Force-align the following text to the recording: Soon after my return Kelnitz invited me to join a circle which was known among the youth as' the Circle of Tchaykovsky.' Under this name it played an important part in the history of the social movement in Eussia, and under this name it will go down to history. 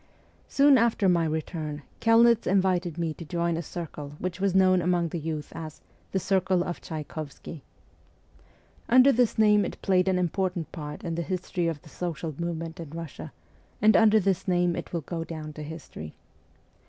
Soon 0.47 0.79
after 0.79 1.07
my 1.07 1.25
return 1.25 1.83
Kelnitz 1.99 2.47
invited 2.47 2.97
me 2.97 3.13
to 3.13 3.23
join 3.23 3.55
a 3.55 3.61
circle 3.61 4.13
which 4.17 4.39
was 4.39 4.55
known 4.55 4.81
among 4.81 5.09
the 5.09 5.19
youth 5.19 5.51
as' 5.53 5.79
the 6.11 6.17
Circle 6.19 6.63
of 6.63 6.81
Tchaykovsky.' 6.81 7.61
Under 8.89 9.11
this 9.11 9.37
name 9.37 9.63
it 9.63 9.79
played 9.83 10.07
an 10.07 10.17
important 10.17 10.71
part 10.71 11.03
in 11.03 11.13
the 11.13 11.21
history 11.21 11.67
of 11.67 11.83
the 11.83 11.89
social 11.89 12.33
movement 12.41 12.79
in 12.79 12.87
Eussia, 12.89 13.29
and 13.79 13.95
under 13.95 14.19
this 14.19 14.47
name 14.47 14.75
it 14.75 14.91
will 14.91 15.01
go 15.01 15.23
down 15.23 15.53
to 15.53 15.61
history. 15.61 16.15